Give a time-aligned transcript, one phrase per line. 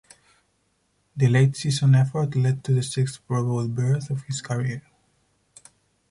[1.15, 4.81] The late season effort led to the sixth Pro-Bowl berth of his career.